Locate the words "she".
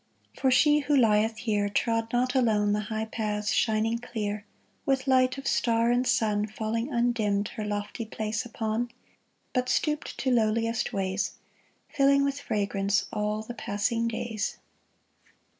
0.49-0.79